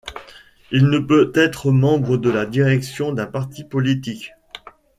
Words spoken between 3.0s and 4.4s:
d'un parti politique.